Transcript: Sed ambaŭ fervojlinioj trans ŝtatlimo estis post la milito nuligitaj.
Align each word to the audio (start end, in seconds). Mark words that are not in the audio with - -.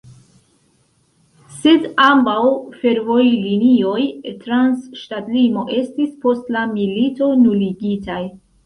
Sed 1.57 1.85
ambaŭ 2.05 2.39
fervojlinioj 2.79 4.01
trans 4.47 4.91
ŝtatlimo 5.03 5.69
estis 5.85 6.13
post 6.27 6.55
la 6.59 6.69
milito 6.77 7.35
nuligitaj. 7.47 8.23